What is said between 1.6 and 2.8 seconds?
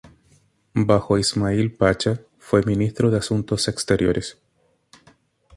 Pachá fue